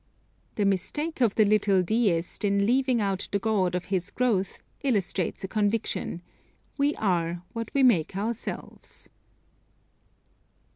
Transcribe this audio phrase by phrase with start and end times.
[0.55, 5.43] The mistake of the little deist in leaving out the God of his growth illustrates
[5.43, 6.23] a conviction:
[6.75, 9.09] We are what we make ourselves.